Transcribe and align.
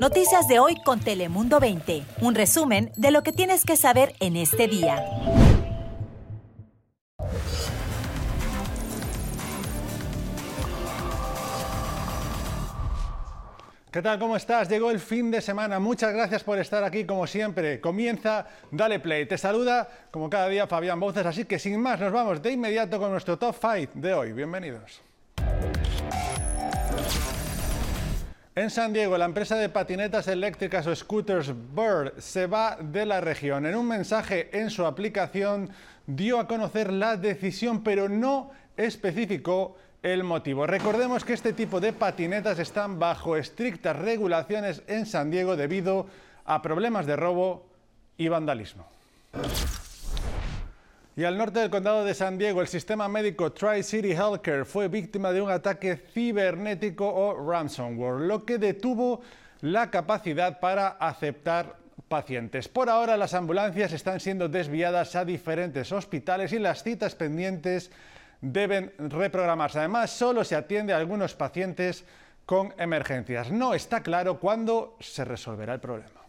Noticias 0.00 0.46
de 0.48 0.58
hoy 0.58 0.76
con 0.84 1.00
Telemundo 1.00 1.58
20. 1.58 2.02
Un 2.20 2.34
resumen 2.34 2.92
de 2.96 3.10
lo 3.10 3.22
que 3.22 3.32
tienes 3.32 3.64
que 3.64 3.76
saber 3.76 4.14
en 4.20 4.36
este 4.36 4.68
día. 4.68 5.02
¿Qué 13.90 14.02
tal? 14.02 14.18
¿Cómo 14.18 14.36
estás? 14.36 14.68
Llegó 14.68 14.90
el 14.90 15.00
fin 15.00 15.30
de 15.30 15.40
semana. 15.40 15.78
Muchas 15.78 16.12
gracias 16.12 16.44
por 16.44 16.58
estar 16.58 16.84
aquí 16.84 17.06
como 17.06 17.26
siempre. 17.26 17.80
Comienza 17.80 18.46
Dale 18.70 19.00
Play. 19.00 19.24
Te 19.24 19.38
saluda 19.38 19.88
como 20.10 20.28
cada 20.28 20.48
día 20.48 20.66
Fabián 20.66 21.00
Bouces. 21.00 21.24
Así 21.24 21.46
que 21.46 21.58
sin 21.58 21.80
más 21.80 21.98
nos 21.98 22.12
vamos 22.12 22.42
de 22.42 22.52
inmediato 22.52 22.98
con 22.98 23.10
nuestro 23.10 23.38
top 23.38 23.56
5 23.58 23.92
de 23.94 24.12
hoy. 24.12 24.32
Bienvenidos. 24.32 25.00
En 28.58 28.70
San 28.70 28.94
Diego, 28.94 29.18
la 29.18 29.26
empresa 29.26 29.56
de 29.56 29.68
patinetas 29.68 30.28
eléctricas 30.28 30.86
o 30.86 30.96
scooters 30.96 31.52
Bird 31.74 32.18
se 32.18 32.46
va 32.46 32.78
de 32.80 33.04
la 33.04 33.20
región. 33.20 33.66
En 33.66 33.76
un 33.76 33.86
mensaje 33.86 34.48
en 34.58 34.70
su 34.70 34.86
aplicación 34.86 35.68
dio 36.06 36.40
a 36.40 36.48
conocer 36.48 36.90
la 36.90 37.18
decisión, 37.18 37.84
pero 37.84 38.08
no 38.08 38.50
especificó 38.78 39.76
el 40.02 40.24
motivo. 40.24 40.66
Recordemos 40.66 41.22
que 41.22 41.34
este 41.34 41.52
tipo 41.52 41.80
de 41.80 41.92
patinetas 41.92 42.58
están 42.58 42.98
bajo 42.98 43.36
estrictas 43.36 43.94
regulaciones 43.94 44.82
en 44.86 45.04
San 45.04 45.30
Diego 45.30 45.54
debido 45.54 46.06
a 46.46 46.62
problemas 46.62 47.04
de 47.04 47.14
robo 47.14 47.66
y 48.16 48.28
vandalismo. 48.28 48.88
Y 51.18 51.24
al 51.24 51.38
norte 51.38 51.60
del 51.60 51.70
condado 51.70 52.04
de 52.04 52.12
San 52.12 52.36
Diego, 52.36 52.60
el 52.60 52.68
sistema 52.68 53.08
médico 53.08 53.50
Tri-City 53.50 54.12
Healthcare 54.12 54.66
fue 54.66 54.88
víctima 54.88 55.32
de 55.32 55.40
un 55.40 55.50
ataque 55.50 55.96
cibernético 55.96 57.08
o 57.08 57.50
ransomware, 57.50 58.20
lo 58.20 58.44
que 58.44 58.58
detuvo 58.58 59.22
la 59.62 59.90
capacidad 59.90 60.60
para 60.60 60.88
aceptar 60.88 61.76
pacientes. 62.08 62.68
Por 62.68 62.90
ahora, 62.90 63.16
las 63.16 63.32
ambulancias 63.32 63.94
están 63.94 64.20
siendo 64.20 64.50
desviadas 64.50 65.16
a 65.16 65.24
diferentes 65.24 65.90
hospitales 65.90 66.52
y 66.52 66.58
las 66.58 66.82
citas 66.82 67.14
pendientes 67.14 67.90
deben 68.42 68.92
reprogramarse. 68.98 69.78
Además, 69.78 70.10
solo 70.10 70.44
se 70.44 70.54
atiende 70.54 70.92
a 70.92 70.98
algunos 70.98 71.34
pacientes 71.34 72.04
con 72.44 72.74
emergencias. 72.76 73.50
No 73.50 73.72
está 73.72 74.02
claro 74.02 74.38
cuándo 74.38 74.98
se 75.00 75.24
resolverá 75.24 75.72
el 75.72 75.80
problema. 75.80 76.20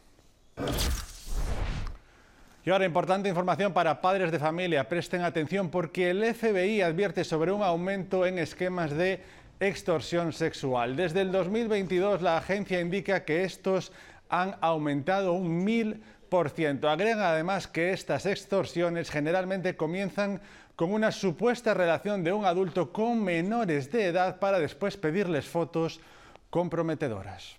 Y 2.68 2.70
ahora, 2.70 2.84
importante 2.84 3.30
información 3.30 3.72
para 3.72 4.02
padres 4.02 4.30
de 4.30 4.40
familia. 4.40 4.90
Presten 4.90 5.22
atención 5.22 5.70
porque 5.70 6.10
el 6.10 6.36
FBI 6.36 6.82
advierte 6.82 7.24
sobre 7.24 7.54
un 7.54 7.64
aumento 7.64 8.26
en 8.26 8.38
esquemas 8.38 8.92
de 8.92 9.24
extorsión 9.62 10.34
sexual. 10.34 10.98
Desde 10.98 11.22
el 11.22 11.32
2022, 11.32 12.22
la 12.22 12.36
agencia 12.36 12.82
indica 12.82 13.24
que 13.24 13.46
estos 13.46 13.94
han 14.28 14.58
aumentado 14.60 15.32
un 15.32 15.64
mil. 15.64 16.04
Agregan 16.30 17.22
además 17.22 17.68
que 17.68 17.94
estas 17.94 18.26
extorsiones 18.26 19.12
generalmente 19.12 19.78
comienzan 19.78 20.42
con 20.76 20.92
una 20.92 21.14
supuesta 21.14 21.74
relación 21.74 22.22
de 22.26 22.34
un 22.34 22.44
adulto 22.44 22.92
con 22.92 23.24
menores 23.24 23.90
de 23.94 24.08
edad 24.08 24.40
para 24.40 24.60
después 24.60 24.98
pedirles 24.98 25.48
fotos 25.48 26.02
comprometedoras. 26.50 27.56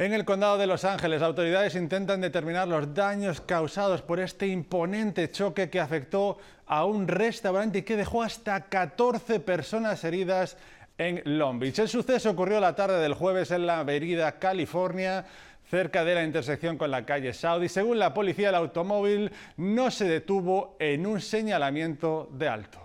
En 0.00 0.14
el 0.14 0.24
condado 0.24 0.56
de 0.56 0.66
Los 0.66 0.86
Ángeles, 0.86 1.20
autoridades 1.20 1.74
intentan 1.74 2.22
determinar 2.22 2.66
los 2.66 2.94
daños 2.94 3.42
causados 3.42 4.00
por 4.00 4.18
este 4.18 4.46
imponente 4.46 5.30
choque 5.30 5.68
que 5.68 5.78
afectó 5.78 6.38
a 6.66 6.86
un 6.86 7.06
restaurante 7.06 7.80
y 7.80 7.82
que 7.82 7.98
dejó 7.98 8.22
hasta 8.22 8.64
14 8.64 9.40
personas 9.40 10.02
heridas 10.02 10.56
en 10.96 11.20
Long 11.26 11.58
Beach. 11.58 11.80
El 11.80 11.88
suceso 11.90 12.30
ocurrió 12.30 12.60
la 12.60 12.74
tarde 12.74 12.98
del 12.98 13.12
jueves 13.12 13.50
en 13.50 13.66
la 13.66 13.80
avenida 13.80 14.38
California 14.38 15.26
cerca 15.68 16.02
de 16.02 16.14
la 16.14 16.24
intersección 16.24 16.78
con 16.78 16.90
la 16.90 17.04
calle 17.04 17.34
Saudi. 17.34 17.68
Según 17.68 17.98
la 17.98 18.14
policía, 18.14 18.48
el 18.48 18.54
automóvil 18.54 19.30
no 19.58 19.90
se 19.90 20.06
detuvo 20.06 20.76
en 20.78 21.04
un 21.06 21.20
señalamiento 21.20 22.26
de 22.32 22.48
alto. 22.48 22.80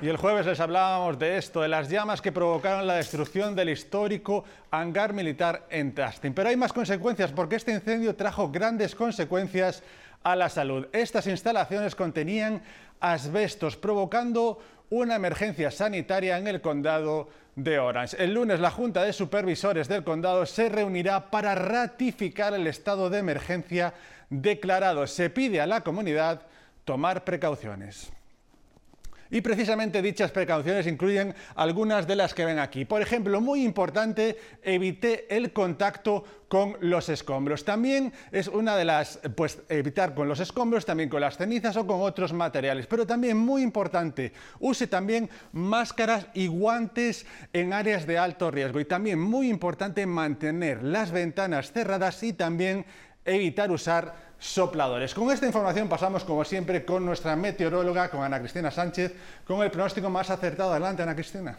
Y 0.00 0.08
el 0.08 0.16
jueves 0.16 0.46
les 0.46 0.60
hablábamos 0.60 1.18
de 1.18 1.38
esto, 1.38 1.60
de 1.60 1.66
las 1.66 1.88
llamas 1.88 2.22
que 2.22 2.30
provocaron 2.30 2.86
la 2.86 2.94
destrucción 2.94 3.56
del 3.56 3.70
histórico 3.70 4.44
hangar 4.70 5.12
militar 5.12 5.66
en 5.70 5.92
Tustin. 5.92 6.34
Pero 6.34 6.50
hay 6.50 6.56
más 6.56 6.72
consecuencias 6.72 7.32
porque 7.32 7.56
este 7.56 7.72
incendio 7.72 8.14
trajo 8.14 8.48
grandes 8.48 8.94
consecuencias 8.94 9.82
a 10.22 10.36
la 10.36 10.48
salud. 10.50 10.86
Estas 10.92 11.26
instalaciones 11.26 11.96
contenían 11.96 12.62
asbestos, 13.00 13.76
provocando 13.76 14.60
una 14.88 15.16
emergencia 15.16 15.72
sanitaria 15.72 16.38
en 16.38 16.46
el 16.46 16.60
condado 16.60 17.28
de 17.56 17.80
Orange. 17.80 18.22
El 18.22 18.34
lunes 18.34 18.60
la 18.60 18.70
Junta 18.70 19.02
de 19.02 19.12
Supervisores 19.12 19.88
del 19.88 20.04
condado 20.04 20.46
se 20.46 20.68
reunirá 20.68 21.28
para 21.28 21.56
ratificar 21.56 22.54
el 22.54 22.68
estado 22.68 23.10
de 23.10 23.18
emergencia 23.18 23.94
declarado. 24.30 25.08
Se 25.08 25.28
pide 25.28 25.60
a 25.60 25.66
la 25.66 25.80
comunidad 25.80 26.42
tomar 26.84 27.24
precauciones. 27.24 28.12
Y 29.30 29.40
precisamente 29.42 30.00
dichas 30.00 30.30
precauciones 30.30 30.86
incluyen 30.86 31.34
algunas 31.54 32.06
de 32.06 32.16
las 32.16 32.32
que 32.32 32.44
ven 32.44 32.58
aquí. 32.58 32.84
Por 32.84 33.02
ejemplo, 33.02 33.40
muy 33.40 33.62
importante, 33.62 34.38
evite 34.62 35.34
el 35.36 35.52
contacto 35.52 36.24
con 36.48 36.76
los 36.80 37.10
escombros. 37.10 37.64
También 37.64 38.12
es 38.32 38.48
una 38.48 38.76
de 38.76 38.86
las, 38.86 39.20
pues 39.36 39.60
evitar 39.68 40.14
con 40.14 40.28
los 40.28 40.40
escombros, 40.40 40.86
también 40.86 41.10
con 41.10 41.20
las 41.20 41.36
cenizas 41.36 41.76
o 41.76 41.86
con 41.86 42.00
otros 42.00 42.32
materiales. 42.32 42.86
Pero 42.86 43.06
también 43.06 43.36
muy 43.36 43.62
importante, 43.62 44.32
use 44.60 44.86
también 44.86 45.28
máscaras 45.52 46.26
y 46.32 46.46
guantes 46.46 47.26
en 47.52 47.74
áreas 47.74 48.06
de 48.06 48.16
alto 48.16 48.50
riesgo. 48.50 48.80
Y 48.80 48.86
también 48.86 49.20
muy 49.20 49.50
importante 49.50 50.06
mantener 50.06 50.82
las 50.82 51.12
ventanas 51.12 51.70
cerradas 51.72 52.22
y 52.22 52.32
también 52.32 52.86
evitar 53.26 53.70
usar 53.70 54.27
sopladores. 54.38 55.14
Con 55.14 55.30
esta 55.30 55.46
información 55.46 55.88
pasamos, 55.88 56.24
como 56.24 56.44
siempre, 56.44 56.84
con 56.84 57.04
nuestra 57.04 57.36
meteoróloga, 57.36 58.10
con 58.10 58.22
Ana 58.22 58.38
Cristina 58.38 58.70
Sánchez, 58.70 59.14
con 59.46 59.62
el 59.62 59.70
pronóstico 59.70 60.10
más 60.10 60.30
acertado. 60.30 60.72
Adelante, 60.72 61.02
Ana 61.02 61.14
Cristina. 61.14 61.56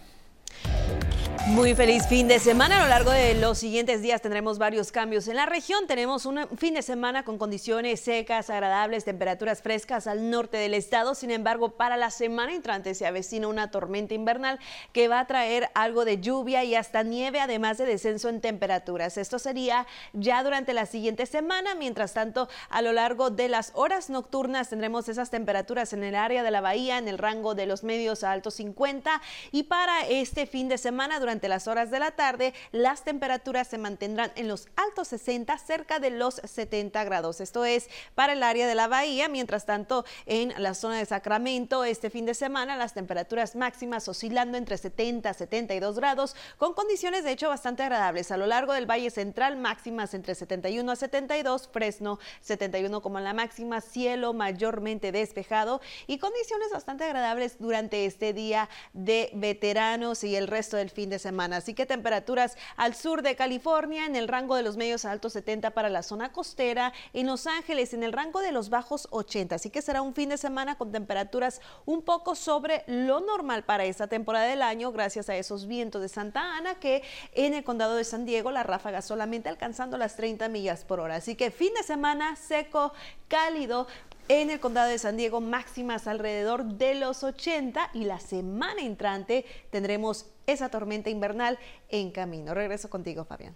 Muy 1.50 1.74
feliz 1.74 2.06
fin 2.06 2.28
de 2.28 2.38
semana. 2.38 2.78
A 2.78 2.84
lo 2.84 2.90
largo 2.90 3.10
de 3.10 3.34
los 3.34 3.58
siguientes 3.58 4.04
días 4.04 4.22
tendremos 4.22 4.60
varios 4.60 4.92
cambios 4.92 5.28
en 5.28 5.36
la 5.36 5.48
región. 5.48 5.88
Tenemos 5.88 6.28
un 6.28 6.48
fin 6.58 6.76
de 6.76 6.84
semana 6.84 7.26
con 7.26 7.40
condiciones 7.40 8.02
secas, 8.02 8.52
agradables, 8.52 9.04
temperaturas 9.04 9.64
frescas 9.64 10.06
al 10.06 10.30
norte 10.30 10.58
del 10.58 10.76
estado. 10.76 11.16
Sin 11.16 11.32
embargo, 11.32 11.72
para 11.72 11.98
la 11.98 12.12
semana 12.12 12.54
entrante 12.54 12.94
se 12.94 13.08
avecina 13.08 13.48
una 13.48 13.72
tormenta 13.72 14.14
invernal 14.14 14.60
que 14.94 15.08
va 15.08 15.20
a 15.20 15.26
traer 15.26 15.72
algo 15.74 16.06
de 16.06 16.22
lluvia 16.22 16.64
y 16.64 16.76
hasta 16.76 17.02
nieve, 17.02 17.40
además 17.40 17.80
de 17.80 17.86
descenso 17.86 18.30
en 18.30 18.42
temperaturas. 18.42 19.18
Esto 19.18 19.40
sería 19.40 19.88
ya 20.14 20.44
durante 20.44 20.74
la 20.74 20.86
siguiente 20.86 21.26
semana. 21.26 21.74
Mientras 21.74 22.14
tanto, 22.14 22.48
a 22.70 22.84
lo 22.84 22.94
largo 22.94 23.32
de 23.32 23.50
las 23.50 23.72
horas 23.74 24.12
nocturnas 24.12 24.70
tendremos 24.70 25.10
esas 25.10 25.32
temperaturas 25.32 25.94
en 25.94 26.04
el 26.04 26.14
área 26.14 26.44
de 26.44 26.52
la 26.52 26.62
bahía 26.62 27.00
en 27.00 27.08
el 27.08 27.18
rango 27.18 27.56
de 27.56 27.66
los 27.66 27.84
medios 27.84 28.24
a 28.24 28.34
altos 28.34 28.54
50 28.54 29.20
y 29.52 29.64
para 29.64 30.08
este 30.08 30.46
fin 30.46 30.70
de 30.70 30.78
semana 30.78 31.20
durante 31.20 31.39
las 31.48 31.68
horas 31.68 31.92
de 31.92 32.00
la 32.00 32.12
tarde, 32.12 32.54
las 32.72 33.04
temperaturas 33.04 33.68
se 33.68 33.78
mantendrán 33.78 34.32
en 34.36 34.48
los 34.48 34.68
altos 34.76 35.08
60, 35.10 35.58
cerca 35.60 36.00
de 36.00 36.10
los 36.10 36.42
70 36.44 37.04
grados. 37.04 37.40
Esto 37.40 37.66
es 37.66 37.88
para 38.16 38.34
el 38.34 38.44
área 38.44 38.68
de 38.68 38.76
la 38.76 38.88
bahía. 38.88 39.30
Mientras 39.30 39.66
tanto, 39.66 40.06
en 40.26 40.54
la 40.62 40.74
zona 40.74 40.98
de 40.98 41.06
Sacramento, 41.06 41.84
este 41.84 42.10
fin 42.10 42.26
de 42.26 42.34
semana, 42.34 42.76
las 42.76 42.94
temperaturas 42.94 43.56
máximas 43.56 44.08
oscilando 44.08 44.58
entre 44.58 44.78
70 44.78 45.30
a 45.30 45.34
72 45.34 45.96
grados, 45.96 46.36
con 46.58 46.74
condiciones 46.74 47.24
de 47.24 47.32
hecho 47.32 47.50
bastante 47.50 47.84
agradables. 47.84 48.32
A 48.32 48.38
lo 48.38 48.48
largo 48.48 48.74
del 48.74 48.90
Valle 48.90 49.12
Central, 49.12 49.56
máximas 49.58 50.14
entre 50.14 50.36
71 50.36 50.92
a 50.92 50.96
72, 50.96 51.70
Fresno 51.72 52.20
71 52.42 53.02
como 53.02 53.20
la 53.20 53.34
máxima, 53.34 53.82
cielo 53.82 54.34
mayormente 54.34 55.12
despejado 55.12 55.82
y 56.08 56.18
condiciones 56.18 56.72
bastante 56.72 57.04
agradables 57.04 57.58
durante 57.60 58.06
este 58.06 58.34
día 58.34 58.70
de 58.94 59.30
veteranos 59.34 60.24
y 60.24 60.36
el 60.36 60.48
resto 60.48 60.78
del 60.78 60.90
fin 60.90 61.10
de 61.10 61.20
semana. 61.20 61.29
Así 61.30 61.74
que 61.74 61.86
temperaturas 61.86 62.58
al 62.76 62.96
sur 62.96 63.22
de 63.22 63.36
California 63.36 64.06
en 64.06 64.16
el 64.16 64.28
rango 64.28 64.56
de 64.56 64.64
los 64.64 64.78
medios 64.78 65.06
a 65.06 65.12
altos 65.12 65.34
70 65.34 65.72
para 65.72 65.90
la 65.90 66.02
zona 66.02 66.32
costera, 66.32 66.92
en 67.14 67.28
Los 67.28 67.46
Ángeles 67.46 67.94
en 67.94 68.04
el 68.04 68.14
rango 68.14 68.42
de 68.42 68.52
los 68.52 68.70
bajos 68.70 69.08
80. 69.12 69.56
Así 69.56 69.70
que 69.70 69.82
será 69.82 70.02
un 70.02 70.16
fin 70.16 70.30
de 70.30 70.38
semana 70.38 70.78
con 70.78 70.92
temperaturas 70.92 71.62
un 71.86 72.02
poco 72.02 72.36
sobre 72.36 72.84
lo 72.88 73.20
normal 73.20 73.64
para 73.64 73.86
esta 73.86 74.08
temporada 74.08 74.46
del 74.46 74.64
año 74.64 74.92
gracias 74.92 75.30
a 75.30 75.36
esos 75.36 75.68
vientos 75.68 76.02
de 76.02 76.10
Santa 76.10 76.58
Ana 76.58 76.76
que 76.76 77.04
en 77.34 77.54
el 77.54 77.64
condado 77.64 77.96
de 77.96 78.04
San 78.04 78.26
Diego 78.26 78.52
la 78.52 78.64
ráfaga 78.64 79.02
solamente 79.02 79.50
alcanzando 79.50 79.98
las 79.98 80.16
30 80.16 80.50
millas 80.50 80.84
por 80.84 81.00
hora. 81.00 81.16
Así 81.16 81.36
que 81.36 81.52
fin 81.52 81.74
de 81.76 81.84
semana 81.84 82.36
seco, 82.36 82.92
cálido, 83.28 83.88
en 84.30 84.52
el 84.52 84.60
condado 84.60 84.90
de 84.90 85.00
San 85.00 85.18
Diego 85.18 85.42
máximas 85.42 86.08
alrededor 86.08 86.64
de 86.64 86.94
los 86.94 87.24
80 87.24 87.90
y 87.94 88.04
la 88.04 88.20
semana 88.20 88.82
entrante 88.82 89.44
tendremos 89.72 90.28
esa 90.52 90.70
tormenta 90.70 91.10
invernal 91.10 91.58
en 91.90 92.12
camino. 92.12 92.54
Regreso 92.54 92.90
contigo, 92.90 93.26
Fabián. 93.26 93.56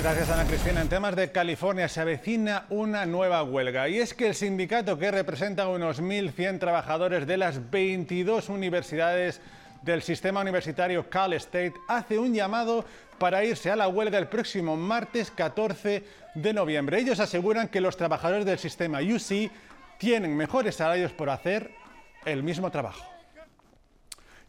Gracias 0.00 0.30
Ana 0.30 0.44
Cristina. 0.44 0.80
En 0.80 0.88
temas 0.88 1.16
de 1.16 1.32
California 1.32 1.88
se 1.88 2.00
avecina 2.00 2.66
una 2.70 3.04
nueva 3.04 3.42
huelga 3.42 3.88
y 3.88 3.98
es 3.98 4.14
que 4.14 4.28
el 4.28 4.34
sindicato 4.36 4.96
que 4.96 5.10
representa 5.10 5.64
a 5.64 5.68
unos 5.68 6.00
1.100 6.00 6.60
trabajadores 6.60 7.26
de 7.26 7.36
las 7.36 7.70
22 7.70 8.48
universidades 8.48 9.40
del 9.82 10.02
sistema 10.02 10.40
universitario 10.40 11.10
Cal 11.10 11.32
State 11.32 11.74
hace 11.88 12.16
un 12.16 12.32
llamado 12.32 12.84
para 13.18 13.44
irse 13.44 13.72
a 13.72 13.76
la 13.76 13.88
huelga 13.88 14.18
el 14.18 14.28
próximo 14.28 14.76
martes 14.76 15.32
14 15.32 16.04
de 16.34 16.52
noviembre. 16.52 17.00
Ellos 17.00 17.18
aseguran 17.18 17.66
que 17.66 17.80
los 17.80 17.96
trabajadores 17.96 18.44
del 18.44 18.58
sistema 18.58 19.00
UC 19.00 19.50
tienen 19.98 20.36
mejores 20.36 20.76
salarios 20.76 21.12
por 21.12 21.28
hacer 21.28 21.72
el 22.24 22.44
mismo 22.44 22.70
trabajo. 22.70 23.17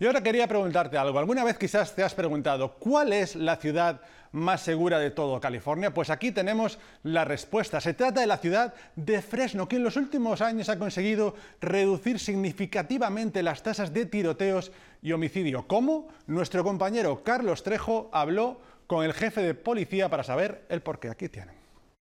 Y 0.01 0.05
ahora 0.05 0.23
quería 0.23 0.47
preguntarte 0.47 0.97
algo. 0.97 1.19
¿Alguna 1.19 1.43
vez 1.43 1.57
quizás 1.57 1.93
te 1.93 2.03
has 2.03 2.13
preguntado 2.13 2.75
cuál 2.75 3.11
es 3.11 3.35
la 3.35 3.57
ciudad 3.57 3.99
más 4.31 4.61
segura 4.61 4.97
de 4.97 5.11
todo 5.11 5.41
California? 5.41 5.93
Pues 5.93 6.09
aquí 6.09 6.31
tenemos 6.31 6.79
la 7.03 7.25
respuesta. 7.25 7.81
Se 7.81 7.93
trata 7.93 8.21
de 8.21 8.27
la 8.27 8.37
ciudad 8.37 8.73
de 8.95 9.21
Fresno, 9.21 9.67
que 9.67 9.75
en 9.75 9.83
los 9.83 9.97
últimos 9.97 10.39
años 10.39 10.69
ha 10.69 10.79
conseguido 10.79 11.35
reducir 11.59 12.17
significativamente 12.19 13.43
las 13.43 13.61
tasas 13.61 13.93
de 13.93 14.05
tiroteos 14.05 14.71
y 15.01 15.11
homicidio. 15.11 15.67
¿Cómo? 15.67 16.07
Nuestro 16.27 16.63
compañero 16.63 17.21
Carlos 17.21 17.63
Trejo 17.63 18.09
habló 18.13 18.61
con 18.87 19.03
el 19.03 19.13
jefe 19.13 19.41
de 19.41 19.53
policía 19.53 20.07
para 20.07 20.23
saber 20.23 20.65
el 20.69 20.81
por 20.81 21.01
qué. 21.01 21.09
Aquí 21.09 21.27
tienen. 21.27 21.55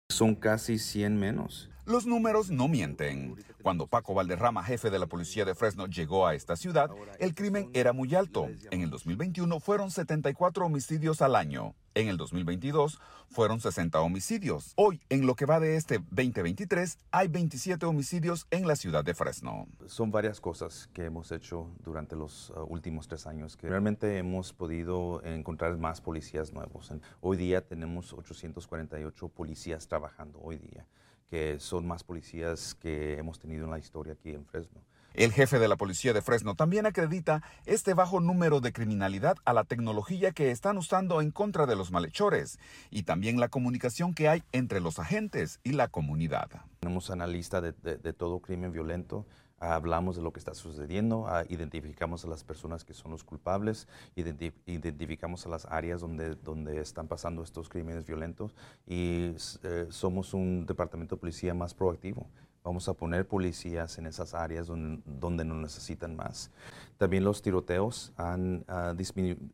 Son 0.10 0.36
casi 0.36 0.78
100 0.78 1.18
menos. 1.18 1.70
Los 1.88 2.06
números 2.06 2.52
no 2.52 2.68
mienten. 2.68 3.38
Cuando 3.62 3.88
Paco 3.88 4.14
Valderrama, 4.14 4.62
jefe 4.62 4.90
de 4.90 5.00
la 5.00 5.06
policía 5.06 5.46
de 5.46 5.56
Fresno, 5.56 5.88
llegó 5.88 6.28
a 6.28 6.36
esta 6.36 6.58
ciudad, 6.58 6.92
el 7.18 7.34
crimen 7.34 7.70
era 7.74 7.94
muy 7.94 8.14
alto. 8.14 8.50
En 8.72 8.82
el 8.82 8.90
2021 8.90 9.58
fueron 9.62 9.90
74 9.90 10.66
homicidios 10.66 11.22
al 11.22 11.34
año. 11.34 11.76
En 11.96 12.10
el 12.10 12.18
2022 12.18 13.00
fueron 13.30 13.62
60 13.62 14.02
homicidios. 14.02 14.74
Hoy, 14.76 15.00
en 15.08 15.26
lo 15.26 15.36
que 15.36 15.46
va 15.46 15.62
de 15.62 15.78
este 15.78 16.00
2023, 16.00 16.98
hay 17.10 17.30
27 17.30 17.86
homicidios 17.86 18.48
en 18.52 18.68
la 18.68 18.76
ciudad 18.76 19.06
de 19.06 19.14
Fresno. 19.14 19.70
Son 19.86 20.12
varias 20.12 20.42
cosas 20.42 20.90
que 20.92 21.06
hemos 21.06 21.32
hecho 21.32 21.70
durante 21.86 22.18
los 22.18 22.50
uh, 22.50 22.66
últimos 22.68 23.08
tres 23.08 23.26
años 23.28 23.56
que 23.56 23.70
realmente 23.70 24.18
hemos 24.18 24.52
podido 24.52 25.24
encontrar 25.24 25.78
más 25.78 26.02
policías 26.02 26.52
nuevos. 26.52 26.92
Hoy 27.22 27.38
día 27.38 27.66
tenemos 27.66 28.12
848 28.12 29.30
policías 29.30 29.88
trabajando 29.88 30.42
hoy 30.42 30.58
día 30.58 30.86
que 31.30 31.60
son 31.60 31.88
más 31.88 32.04
policías 32.04 32.76
que 32.76 33.18
hemos 33.18 33.40
tenido 33.40 33.66
en 33.66 33.72
la 33.72 33.80
historia 33.80 34.14
aquí 34.14 34.32
en 34.32 34.46
Fresno. 34.46 34.82
El 35.14 35.32
jefe 35.32 35.58
de 35.58 35.68
la 35.68 35.78
policía 35.78 36.14
de 36.14 36.22
Fresno 36.22 36.54
también 36.54 36.86
acredita 36.86 37.42
este 37.66 37.96
bajo 37.96 38.20
número 38.20 38.62
de 38.62 38.72
criminalidad 38.72 39.36
a 39.46 39.54
la 39.54 39.64
tecnología 39.64 40.32
que 40.32 40.52
están 40.52 40.78
usando 40.78 41.22
en 41.22 41.32
contra 41.32 41.66
de 41.66 41.76
los 41.76 41.92
malhechores 41.92 42.60
y 42.92 43.02
también 43.02 43.40
la 43.40 43.50
comunicación 43.50 44.14
que 44.14 44.30
hay 44.30 44.44
entre 44.52 44.80
los 44.80 45.00
agentes 45.00 45.60
y 45.64 45.72
la 45.72 45.88
comunidad. 45.88 46.50
Tenemos 46.80 47.10
una 47.10 47.26
lista 47.26 47.62
de, 47.62 47.72
de 47.72 48.14
todo 48.14 48.42
crimen 48.42 48.72
violento 48.72 49.26
hablamos 49.60 50.16
de 50.16 50.22
lo 50.22 50.32
que 50.32 50.40
está 50.40 50.54
sucediendo, 50.54 51.28
identificamos 51.50 52.24
a 52.26 52.28
las 52.28 52.44
personas 52.44 52.84
que 52.84 52.94
son 52.94 53.12
los 53.12 53.24
culpables, 53.24 53.88
identificamos 54.16 55.46
a 55.46 55.50
las 55.50 55.66
áreas 55.66 56.02
donde, 56.02 56.36
donde 56.36 56.80
están 56.80 57.08
pasando 57.08 57.44
estos 57.44 57.70
crímenes 57.70 58.06
violentos 58.06 58.56
y 58.86 59.34
eh, 59.64 59.88
somos 59.90 60.34
un 60.34 60.66
departamento 60.66 61.16
de 61.16 61.20
policía 61.20 61.54
más 61.54 61.74
proactivo. 61.74 62.28
Vamos 62.64 62.90
a 62.90 62.94
poner 62.94 63.26
policías 63.28 63.98
en 63.98 64.08
esas 64.08 64.34
áreas 64.34 64.68
donde, 64.68 65.02
donde 65.06 65.46
nos 65.46 65.58
necesitan 65.58 66.16
más. 66.16 66.52
También 66.98 67.24
los 67.24 67.42
tiroteos 67.42 68.12
han 68.18 68.66
uh, 68.68 68.94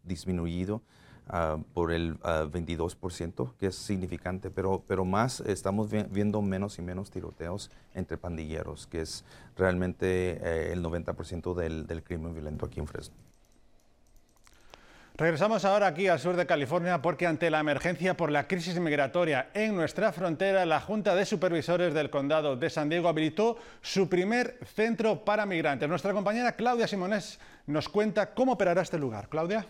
disminuido. 0.04 0.82
Ah, 1.30 1.58
por 1.74 1.94
el 1.94 2.20
22%, 2.20 3.48
ah, 3.48 3.54
que 3.58 3.68
es 3.68 3.76
significante, 3.76 4.52
pero, 4.52 4.84
pero 4.86 5.06
más 5.06 5.40
estamos 5.40 5.90
viendo 5.90 6.42
menos 6.42 6.80
y 6.80 6.82
menos 6.82 7.12
tiroteos 7.12 7.72
entre 7.94 8.18
pandilleros, 8.18 8.88
que 8.88 9.02
es 9.02 9.24
realmente 9.56 10.40
eh, 10.44 10.74
el 10.74 10.84
90% 10.84 11.54
del, 11.56 11.88
del 11.88 12.04
crimen 12.04 12.34
violento 12.34 12.66
aquí 12.66 12.82
en 12.82 12.88
Fresno. 12.88 13.16
Regresamos 15.16 15.64
ahora 15.64 15.88
aquí 15.88 16.08
al 16.08 16.20
sur 16.20 16.36
de 16.36 16.48
California 16.48 17.02
porque 17.02 17.28
ante 17.28 17.52
la 17.52 17.60
emergencia 17.60 18.18
por 18.18 18.32
la 18.32 18.48
crisis 18.48 18.80
migratoria 18.80 19.50
en 19.54 19.76
nuestra 19.76 20.12
frontera, 20.12 20.66
la 20.66 20.82
Junta 20.82 21.16
de 21.16 21.26
Supervisores 21.26 21.94
del 21.94 22.10
Condado 22.10 22.58
de 22.58 22.70
San 22.70 22.90
Diego 22.90 23.08
habilitó 23.08 23.58
su 23.82 24.10
primer 24.10 24.58
centro 24.76 25.24
para 25.24 25.46
migrantes. 25.46 25.88
Nuestra 25.88 26.14
compañera 26.14 26.54
Claudia 26.54 26.88
Simones 26.88 27.40
nos 27.68 27.88
cuenta 27.88 28.34
cómo 28.34 28.54
operará 28.54 28.82
este 28.82 28.98
lugar. 28.98 29.30
Claudia. 29.30 29.66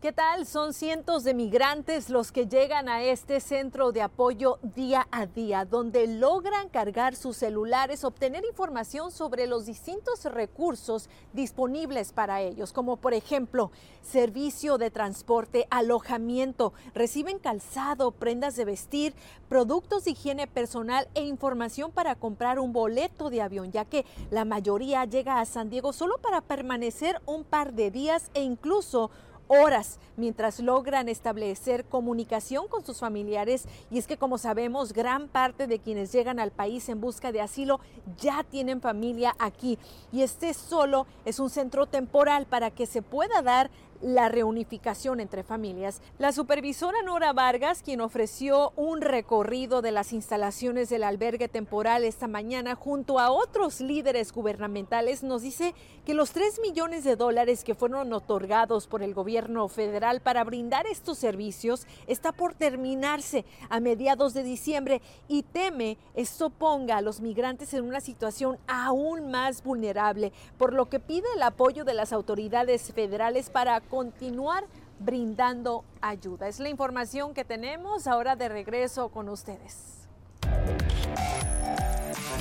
¿Qué 0.00 0.12
tal? 0.12 0.46
Son 0.46 0.74
cientos 0.74 1.24
de 1.24 1.34
migrantes 1.34 2.08
los 2.08 2.30
que 2.30 2.46
llegan 2.46 2.88
a 2.88 3.02
este 3.02 3.40
centro 3.40 3.90
de 3.90 4.00
apoyo 4.00 4.60
día 4.62 5.08
a 5.10 5.26
día, 5.26 5.64
donde 5.64 6.06
logran 6.06 6.68
cargar 6.68 7.16
sus 7.16 7.36
celulares, 7.36 8.04
obtener 8.04 8.44
información 8.44 9.10
sobre 9.10 9.48
los 9.48 9.66
distintos 9.66 10.24
recursos 10.26 11.10
disponibles 11.32 12.12
para 12.12 12.40
ellos, 12.42 12.72
como 12.72 12.98
por 12.98 13.12
ejemplo 13.12 13.72
servicio 14.00 14.78
de 14.78 14.92
transporte, 14.92 15.66
alojamiento, 15.68 16.72
reciben 16.94 17.40
calzado, 17.40 18.12
prendas 18.12 18.54
de 18.54 18.66
vestir, 18.66 19.14
productos 19.48 20.04
de 20.04 20.12
higiene 20.12 20.46
personal 20.46 21.08
e 21.16 21.22
información 21.22 21.90
para 21.90 22.14
comprar 22.14 22.60
un 22.60 22.72
boleto 22.72 23.30
de 23.30 23.42
avión, 23.42 23.72
ya 23.72 23.84
que 23.84 24.06
la 24.30 24.44
mayoría 24.44 25.04
llega 25.06 25.40
a 25.40 25.44
San 25.44 25.70
Diego 25.70 25.92
solo 25.92 26.18
para 26.18 26.40
permanecer 26.40 27.20
un 27.26 27.42
par 27.42 27.72
de 27.72 27.90
días 27.90 28.30
e 28.34 28.42
incluso 28.44 29.10
horas 29.48 29.98
mientras 30.16 30.60
logran 30.60 31.08
establecer 31.08 31.84
comunicación 31.84 32.68
con 32.68 32.84
sus 32.84 32.98
familiares. 32.98 33.66
Y 33.90 33.98
es 33.98 34.06
que 34.06 34.16
como 34.16 34.38
sabemos, 34.38 34.92
gran 34.92 35.28
parte 35.28 35.66
de 35.66 35.78
quienes 35.78 36.12
llegan 36.12 36.38
al 36.38 36.50
país 36.50 36.88
en 36.88 37.00
busca 37.00 37.32
de 37.32 37.40
asilo 37.40 37.80
ya 38.20 38.44
tienen 38.44 38.80
familia 38.80 39.34
aquí. 39.38 39.78
Y 40.12 40.22
este 40.22 40.54
solo 40.54 41.06
es 41.24 41.38
un 41.40 41.50
centro 41.50 41.86
temporal 41.86 42.46
para 42.46 42.70
que 42.70 42.86
se 42.86 43.02
pueda 43.02 43.42
dar 43.42 43.70
la 44.00 44.28
reunificación 44.28 45.20
entre 45.20 45.42
familias. 45.42 46.00
La 46.18 46.32
supervisora 46.32 47.02
Nora 47.02 47.32
Vargas, 47.32 47.82
quien 47.82 48.00
ofreció 48.00 48.72
un 48.76 49.00
recorrido 49.00 49.82
de 49.82 49.92
las 49.92 50.12
instalaciones 50.12 50.88
del 50.88 51.02
albergue 51.02 51.48
temporal 51.48 52.04
esta 52.04 52.28
mañana 52.28 52.74
junto 52.74 53.18
a 53.18 53.30
otros 53.30 53.80
líderes 53.80 54.32
gubernamentales, 54.32 55.22
nos 55.22 55.42
dice 55.42 55.74
que 56.04 56.14
los 56.14 56.30
3 56.30 56.60
millones 56.60 57.04
de 57.04 57.16
dólares 57.16 57.64
que 57.64 57.74
fueron 57.74 58.12
otorgados 58.12 58.86
por 58.86 59.02
el 59.02 59.14
gobierno 59.14 59.68
federal 59.68 60.20
para 60.20 60.44
brindar 60.44 60.86
estos 60.86 61.18
servicios 61.18 61.86
está 62.06 62.32
por 62.32 62.54
terminarse 62.54 63.44
a 63.68 63.80
mediados 63.80 64.34
de 64.34 64.42
diciembre 64.42 65.02
y 65.28 65.42
teme 65.42 65.98
esto 66.14 66.50
ponga 66.50 66.96
a 66.96 67.02
los 67.02 67.20
migrantes 67.20 67.74
en 67.74 67.84
una 67.84 68.00
situación 68.00 68.58
aún 68.66 69.30
más 69.30 69.62
vulnerable, 69.62 70.32
por 70.56 70.72
lo 70.72 70.88
que 70.88 71.00
pide 71.00 71.26
el 71.34 71.42
apoyo 71.42 71.84
de 71.84 71.94
las 71.94 72.12
autoridades 72.12 72.92
federales 72.92 73.50
para 73.50 73.80
continuar 73.88 74.64
brindando 74.98 75.84
ayuda. 76.00 76.48
Es 76.48 76.60
la 76.60 76.68
información 76.68 77.34
que 77.34 77.44
tenemos 77.44 78.06
ahora 78.06 78.36
de 78.36 78.48
regreso 78.48 79.08
con 79.08 79.28
ustedes. 79.28 80.08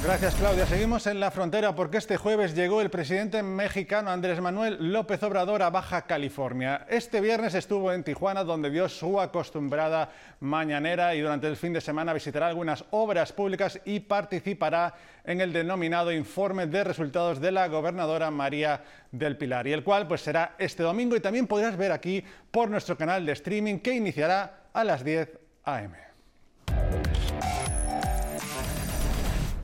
Gracias 0.04 0.36
Claudia. 0.36 0.66
Seguimos 0.66 1.06
en 1.08 1.20
la 1.20 1.32
frontera 1.32 1.76
porque 1.76 1.98
este 1.98 2.18
jueves 2.18 2.56
llegó 2.56 2.82
el 2.82 2.90
presidente 2.90 3.44
mexicano 3.44 4.10
Andrés 4.10 4.40
Manuel 4.40 4.94
López 4.94 5.22
Obrador 5.24 5.62
a 5.64 5.70
Baja 5.70 6.04
California. 6.04 6.86
Este 6.88 7.20
viernes 7.20 7.56
estuvo 7.56 7.92
en 7.92 8.04
Tijuana 8.04 8.44
donde 8.46 8.70
dio 8.70 8.88
su 8.88 9.20
acostumbrada 9.20 10.10
mañanera 10.40 11.14
y 11.14 11.22
durante 11.22 11.48
el 11.48 11.58
fin 11.58 11.74
de 11.74 11.82
semana 11.82 12.14
visitará 12.14 12.48
algunas 12.48 12.86
obras 12.92 13.34
públicas 13.34 13.82
y 13.84 14.00
participará 14.00 14.94
en 15.26 15.42
el 15.42 15.52
denominado 15.52 16.14
informe 16.14 16.68
de 16.68 16.86
resultados 16.86 17.42
de 17.42 17.52
la 17.52 17.68
gobernadora 17.68 18.32
María 18.32 18.84
del 19.12 19.36
Pilar 19.36 19.68
y 19.68 19.74
el 19.74 19.84
cual 19.84 20.08
pues 20.08 20.22
será 20.22 20.56
este 20.58 20.84
domingo 20.84 21.18
y 21.18 21.22
también 21.22 21.48
podrás 21.48 21.76
ver 21.76 21.92
aquí 21.92 22.24
por 22.50 22.70
nuestro 22.70 22.98
canal 22.98 23.26
de 23.26 23.34
streaming 23.34 23.80
que 23.80 23.94
iniciará 23.94 24.68
a 24.72 24.84
las 24.86 25.04
10 25.04 25.38
a.m. 25.66 26.07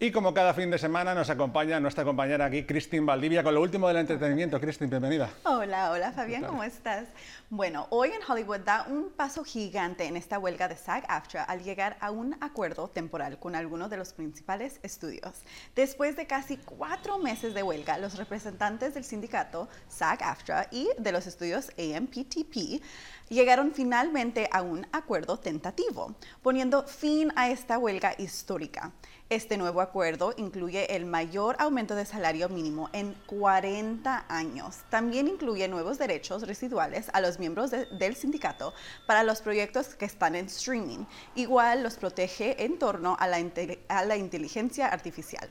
Y 0.03 0.11
como 0.11 0.33
cada 0.33 0.53
fin 0.53 0.69
de 0.69 0.77
semana 0.77 1.15
nos 1.15 1.29
acompaña 1.29 1.79
nuestra 1.79 2.03
compañera 2.03 2.43
aquí, 2.43 2.65
Cristin 2.65 3.05
Valdivia, 3.05 3.41
con 3.41 3.53
lo 3.53 3.61
último 3.61 3.87
del 3.87 3.95
entretenimiento. 3.95 4.59
Cristin, 4.59 4.89
bienvenida. 4.89 5.29
Hola, 5.45 5.91
hola 5.91 6.11
Fabián, 6.11 6.43
¿cómo 6.43 6.61
estás? 6.65 7.07
Bueno, 7.49 7.87
hoy 7.89 8.09
en 8.09 8.19
Hollywood 8.27 8.59
da 8.65 8.85
un 8.89 9.11
paso 9.11 9.45
gigante 9.45 10.03
en 10.03 10.17
esta 10.17 10.39
huelga 10.39 10.67
de 10.67 10.75
SAG-AFTRA 10.75 11.45
al 11.45 11.63
llegar 11.63 11.95
a 12.01 12.11
un 12.11 12.35
acuerdo 12.41 12.89
temporal 12.89 13.39
con 13.39 13.55
algunos 13.55 13.89
de 13.89 13.95
los 13.95 14.11
principales 14.11 14.81
estudios. 14.83 15.41
Después 15.73 16.17
de 16.17 16.27
casi 16.27 16.57
cuatro 16.57 17.17
meses 17.17 17.53
de 17.53 17.63
huelga, 17.63 17.97
los 17.97 18.17
representantes 18.17 18.95
del 18.95 19.05
sindicato 19.05 19.69
SAG-AFTRA 19.87 20.67
y 20.69 20.89
de 20.97 21.13
los 21.13 21.27
estudios 21.27 21.69
AMPTP 21.77 22.83
llegaron 23.29 23.71
finalmente 23.73 24.49
a 24.51 24.61
un 24.61 24.87
acuerdo 24.91 25.39
tentativo, 25.39 26.15
poniendo 26.41 26.83
fin 26.83 27.31
a 27.35 27.49
esta 27.49 27.77
huelga 27.77 28.15
histórica. 28.17 28.93
Este 29.29 29.57
nuevo 29.57 29.81
acuerdo 29.81 30.33
incluye 30.37 30.95
el 30.95 31.05
mayor 31.05 31.55
aumento 31.57 31.95
de 31.95 32.05
salario 32.05 32.49
mínimo 32.49 32.89
en 32.93 33.15
40 33.25 34.25
años. 34.29 34.81
También 34.91 35.27
incluye 35.27 35.67
nuevos 35.67 35.97
derechos 35.97 36.45
residuales 36.45 37.09
a 37.13 37.21
los 37.21 37.39
miembros 37.39 37.71
del 37.71 38.15
sindicato 38.15 38.73
para 39.07 39.23
los 39.23 39.41
proyectos 39.41 39.95
que 39.95 40.05
están 40.05 40.35
en 40.35 40.45
streaming. 40.45 41.05
Igual 41.33 41.81
los 41.81 41.95
protege 41.95 42.63
en 42.63 42.77
torno 42.77 43.17
a 43.19 43.27
la, 43.27 44.17
inteligencia 44.17 44.87
artificial. 44.87 45.49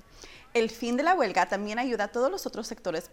El 0.54 0.68
fin 0.68 0.98
de 0.98 1.02
la 1.02 1.14
huelga 1.14 1.46
también 1.46 1.78
ayuda 1.78 2.04
a 2.04 2.08
todos 2.08 2.30
los 2.30 2.46
otros 2.46 2.66
sectores 2.66 3.10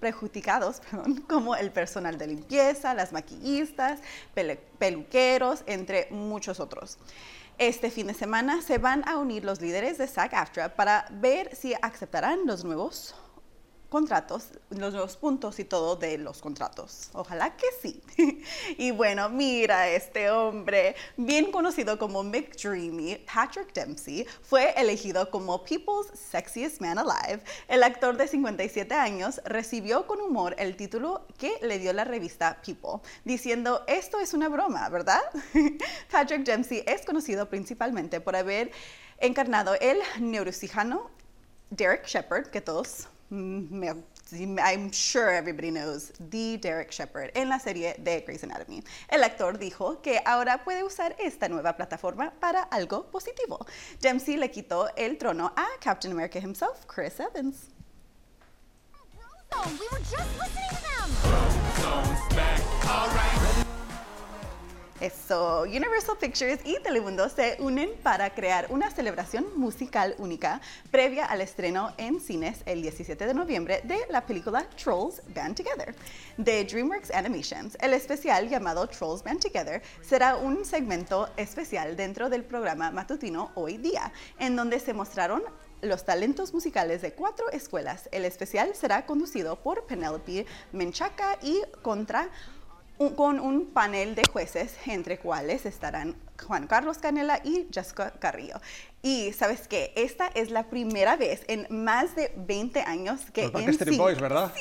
prejudicados, 0.00 0.82
como 1.28 1.54
el 1.54 1.70
personal 1.70 2.18
de 2.18 2.26
limpieza, 2.26 2.94
las 2.94 3.12
maquillistas, 3.12 4.00
peluqueros, 4.78 5.62
entre 5.66 6.08
muchos 6.10 6.58
otros. 6.58 6.98
Este 7.58 7.90
fin 7.90 8.08
de 8.08 8.14
semana 8.14 8.60
se 8.62 8.78
van 8.78 9.06
a 9.08 9.18
unir 9.18 9.44
los 9.44 9.60
líderes 9.60 9.98
de 9.98 10.08
SAG-AFTRA 10.08 10.74
para 10.74 11.06
ver 11.10 11.54
si 11.54 11.74
aceptarán 11.80 12.40
los 12.44 12.64
nuevos 12.64 13.14
contratos, 13.90 14.52
los 14.70 14.92
nuevos 14.92 15.16
puntos 15.16 15.58
y 15.58 15.64
todo 15.64 15.96
de 15.96 16.16
los 16.16 16.40
contratos. 16.40 17.10
Ojalá 17.12 17.56
que 17.56 17.66
sí. 17.82 18.00
y 18.78 18.92
bueno, 18.92 19.28
mira 19.28 19.88
este 19.88 20.30
hombre, 20.30 20.94
bien 21.16 21.50
conocido 21.50 21.98
como 21.98 22.22
McDreamy, 22.22 23.26
Patrick 23.32 23.74
Dempsey, 23.74 24.26
fue 24.42 24.72
elegido 24.80 25.28
como 25.28 25.64
People's 25.64 26.06
Sexiest 26.14 26.80
Man 26.80 26.98
Alive. 26.98 27.42
El 27.66 27.82
actor 27.82 28.16
de 28.16 28.28
57 28.28 28.94
años 28.94 29.40
recibió 29.44 30.06
con 30.06 30.20
humor 30.20 30.54
el 30.58 30.76
título 30.76 31.26
que 31.36 31.58
le 31.60 31.80
dio 31.80 31.92
la 31.92 32.04
revista 32.04 32.62
People, 32.64 33.00
diciendo, 33.24 33.82
esto 33.88 34.20
es 34.20 34.32
una 34.34 34.48
broma, 34.48 34.88
¿verdad? 34.88 35.20
Patrick 36.12 36.44
Dempsey 36.44 36.84
es 36.86 37.04
conocido 37.04 37.48
principalmente 37.48 38.20
por 38.20 38.36
haber 38.36 38.70
encarnado 39.18 39.74
el 39.80 39.98
neurocirujano 40.20 41.10
Derek 41.70 42.06
Shepard, 42.06 42.50
que 42.50 42.60
todos 42.60 43.08
I'm 43.32 44.90
sure 44.92 45.30
everybody 45.30 45.70
knows 45.70 46.12
the 46.30 46.58
Derek 46.58 46.90
Shepard 46.90 47.30
en 47.34 47.48
la 47.48 47.58
serie 47.58 47.94
de 48.02 48.22
Grey's 48.22 48.42
Anatomy. 48.42 48.82
El 49.08 49.22
actor 49.22 49.58
dijo 49.58 50.02
que 50.02 50.20
ahora 50.26 50.64
puede 50.64 50.82
usar 50.82 51.14
esta 51.18 51.48
nueva 51.48 51.76
plataforma 51.76 52.32
para 52.40 52.62
algo 52.62 53.06
positivo. 53.10 53.64
Dempsey 54.00 54.36
le 54.36 54.50
quitó 54.50 54.88
el 54.96 55.16
trono 55.16 55.52
a 55.56 55.66
Captain 55.80 56.12
America 56.12 56.40
himself, 56.40 56.86
Chris 56.86 57.20
Evans. 57.20 57.68
We 59.52 59.86
were 59.90 59.98
just 59.98 60.38
listening 60.38 60.68
to 60.70 60.80
them. 63.64 63.69
Eso, 65.00 65.62
Universal 65.62 66.18
Pictures 66.20 66.60
y 66.62 66.78
Telemundo 66.80 67.26
se 67.30 67.56
unen 67.60 67.88
para 68.02 68.34
crear 68.34 68.66
una 68.68 68.90
celebración 68.90 69.46
musical 69.58 70.14
única 70.18 70.60
previa 70.90 71.24
al 71.24 71.40
estreno 71.40 71.94
en 71.96 72.20
cines 72.20 72.58
el 72.66 72.82
17 72.82 73.26
de 73.26 73.32
noviembre 73.32 73.80
de 73.84 73.98
la 74.10 74.26
película 74.26 74.68
Trolls 74.76 75.22
Band 75.34 75.56
Together 75.56 75.94
de 76.36 76.64
DreamWorks 76.66 77.12
Animations. 77.12 77.78
El 77.80 77.94
especial 77.94 78.50
llamado 78.50 78.86
Trolls 78.88 79.22
Band 79.24 79.40
Together 79.40 79.80
será 80.02 80.36
un 80.36 80.66
segmento 80.66 81.30
especial 81.38 81.96
dentro 81.96 82.28
del 82.28 82.44
programa 82.44 82.90
matutino 82.90 83.52
Hoy 83.54 83.78
Día, 83.78 84.12
en 84.38 84.54
donde 84.54 84.80
se 84.80 84.92
mostraron 84.92 85.42
los 85.80 86.04
talentos 86.04 86.52
musicales 86.52 87.00
de 87.00 87.14
cuatro 87.14 87.48
escuelas. 87.52 88.10
El 88.12 88.26
especial 88.26 88.74
será 88.74 89.06
conducido 89.06 89.56
por 89.56 89.84
Penelope 89.86 90.44
Menchaca 90.72 91.38
y 91.42 91.62
contra 91.80 92.28
con 93.16 93.40
un 93.40 93.66
panel 93.72 94.14
de 94.14 94.22
jueces, 94.30 94.76
entre 94.86 95.18
cuales 95.18 95.64
estarán 95.64 96.14
Juan 96.46 96.66
Carlos 96.66 96.98
Canela 96.98 97.40
y 97.42 97.66
Jessica 97.72 98.12
Carrillo. 98.18 98.60
Y 99.02 99.32
sabes 99.32 99.66
qué, 99.68 99.92
esta 99.96 100.26
es 100.34 100.50
la 100.50 100.64
primera 100.64 101.16
vez 101.16 101.42
en 101.48 101.66
más 101.70 102.14
de 102.14 102.30
20 102.36 102.80
años 102.82 103.22
que 103.32 103.44
Los 103.44 103.52
Backstreet 103.52 103.96
Boys, 103.96 104.20
¿verdad? 104.20 104.52
Sí, 104.54 104.60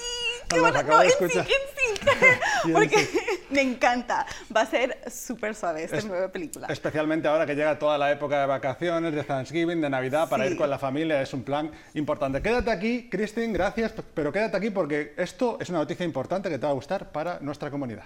qué 0.50 0.60
bueno, 0.62 0.82
no, 0.84 1.04
en 1.04 1.10
sí, 1.10 1.16
en 1.20 2.74
porque 2.74 3.10
me 3.50 3.62
encanta. 3.62 4.26
Va 4.56 4.62
a 4.62 4.66
ser 4.66 4.98
súper 5.12 5.54
suave 5.54 5.84
esta 5.84 6.00
nueva 6.02 6.30
película. 6.30 6.68
Especialmente 6.68 7.28
ahora 7.28 7.46
que 7.46 7.56
llega 7.56 7.78
toda 7.78 7.98
la 7.98 8.10
época 8.10 8.40
de 8.40 8.48
vacaciones, 8.48 9.14
de 9.14 9.24
Thanksgiving, 9.24 9.82
de 9.82 9.90
Navidad, 9.90 10.30
para 10.30 10.48
ir 10.48 10.56
con 10.56 10.70
la 10.70 10.80
familia, 10.80 11.22
es 11.22 11.34
un 11.34 11.44
plan 11.44 11.72
importante. 11.94 12.42
Quédate 12.42 12.72
aquí, 12.72 13.10
Christine, 13.10 13.52
gracias, 13.52 13.94
pero 14.14 14.32
quédate 14.32 14.56
aquí 14.56 14.70
porque 14.70 15.14
esto 15.18 15.58
es 15.60 15.70
una 15.70 15.80
noticia 15.80 16.06
importante 16.06 16.50
que 16.50 16.58
te 16.58 16.66
va 16.66 16.72
a 16.72 16.76
gustar 16.76 17.12
para 17.12 17.40
nuestra 17.42 17.70
comunidad 17.70 18.06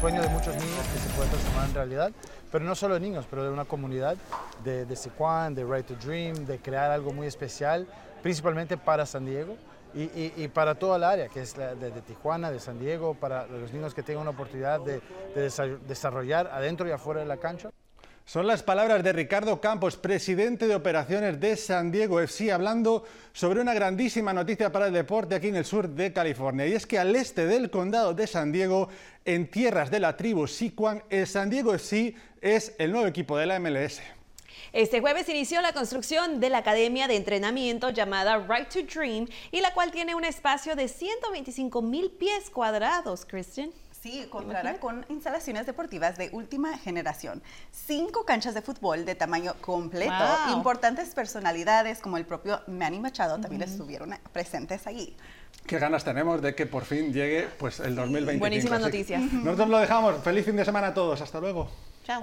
sueño 0.00 0.22
de 0.22 0.28
muchos 0.28 0.54
niños 0.56 0.86
que 0.92 0.98
se 0.98 1.08
puede 1.10 1.28
transformar 1.28 1.68
en 1.68 1.74
realidad, 1.74 2.12
pero 2.50 2.64
no 2.64 2.74
solo 2.74 2.94
de 2.94 3.00
niños, 3.00 3.26
pero 3.28 3.44
de 3.44 3.50
una 3.50 3.64
comunidad 3.66 4.16
de, 4.64 4.86
de 4.86 4.96
Siquan, 4.96 5.54
de 5.54 5.64
Right 5.64 5.86
to 5.86 5.94
Dream, 5.94 6.46
de 6.46 6.58
crear 6.58 6.90
algo 6.90 7.12
muy 7.12 7.26
especial, 7.26 7.86
principalmente 8.22 8.76
para 8.76 9.04
San 9.06 9.26
Diego. 9.26 9.56
Y, 9.92 10.46
para 10.48 10.76
toda 10.76 10.98
el 10.98 11.02
área, 11.02 11.28
que 11.28 11.40
es 11.42 11.56
de, 11.56 11.74
de, 11.74 12.00
Tijuana, 12.02 12.52
de 12.52 12.60
San 12.60 12.78
Diego, 12.78 13.14
para 13.14 13.46
los 13.46 13.72
niños 13.72 13.92
que 13.92 14.04
tengan 14.04 14.22
una 14.22 14.30
oportunidad 14.30 14.80
de 14.80 15.00
desarrollar 15.88 16.46
adentro 16.46 16.86
y 16.86 16.92
afuera 16.92 17.20
de 17.20 17.26
la 17.26 17.38
cancha. 17.38 17.70
Son 18.24 18.46
las 18.46 18.62
palabras 18.62 19.02
de 19.02 19.12
Ricardo 19.12 19.60
Campos, 19.60 19.96
presidente 19.96 20.68
de 20.68 20.76
operaciones 20.76 21.40
de 21.40 21.56
San 21.56 21.90
Diego 21.90 22.20
FC, 22.20 22.52
hablando 22.52 23.04
sobre 23.32 23.60
una 23.60 23.74
grandísima 23.74 24.32
noticia 24.32 24.70
para 24.70 24.86
el 24.86 24.92
deporte 24.92 25.34
aquí 25.34 25.48
en 25.48 25.56
el 25.56 25.64
sur 25.64 25.88
de 25.88 26.12
California. 26.12 26.66
Y 26.66 26.74
es 26.74 26.86
que 26.86 26.98
al 26.98 27.16
este 27.16 27.46
del 27.46 27.70
condado 27.70 28.14
de 28.14 28.28
San 28.28 28.52
Diego, 28.52 28.88
en 29.24 29.50
tierras 29.50 29.90
de 29.90 29.98
la 29.98 30.16
tribu 30.16 30.46
Siquan, 30.46 31.02
el 31.10 31.26
San 31.26 31.50
Diego 31.50 31.74
FC 31.74 32.14
es 32.40 32.74
el 32.78 32.92
nuevo 32.92 33.08
equipo 33.08 33.36
de 33.36 33.46
la 33.46 33.58
MLS. 33.58 34.00
Este 34.72 35.00
jueves 35.00 35.28
inició 35.28 35.60
la 35.62 35.72
construcción 35.72 36.38
de 36.38 36.50
la 36.50 36.58
academia 36.58 37.08
de 37.08 37.16
entrenamiento 37.16 37.90
llamada 37.90 38.38
Right 38.38 38.68
to 38.68 38.82
Dream 38.82 39.26
y 39.50 39.60
la 39.60 39.74
cual 39.74 39.90
tiene 39.90 40.14
un 40.14 40.24
espacio 40.24 40.76
de 40.76 40.86
125 40.86 41.82
mil 41.82 42.12
pies 42.12 42.50
cuadrados, 42.50 43.26
Christian. 43.26 43.72
Sí, 44.02 44.26
contará 44.30 44.78
con 44.80 45.04
instalaciones 45.10 45.66
deportivas 45.66 46.16
de 46.16 46.30
última 46.32 46.78
generación, 46.78 47.42
cinco 47.70 48.24
canchas 48.24 48.54
de 48.54 48.62
fútbol 48.62 49.04
de 49.04 49.14
tamaño 49.14 49.54
completo, 49.60 50.14
importantes 50.52 51.14
personalidades 51.14 51.98
como 51.98 52.16
el 52.16 52.24
propio 52.24 52.62
Manny 52.66 52.98
Machado 52.98 53.38
también 53.38 53.62
estuvieron 53.62 54.14
presentes 54.32 54.86
allí. 54.86 55.14
Qué 55.66 55.78
ganas 55.78 56.02
tenemos 56.02 56.40
de 56.40 56.54
que 56.54 56.64
por 56.64 56.84
fin 56.84 57.12
llegue 57.12 57.48
pues 57.58 57.80
el 57.80 57.94
2020. 57.94 58.38
Buenísimas 58.38 58.80
noticias. 58.80 59.20
Nosotros 59.20 59.68
lo 59.68 59.78
dejamos. 59.78 60.16
Feliz 60.22 60.46
fin 60.46 60.56
de 60.56 60.64
semana 60.64 60.88
a 60.88 60.94
todos. 60.94 61.20
Hasta 61.20 61.38
luego. 61.38 61.68
Chao. 62.04 62.22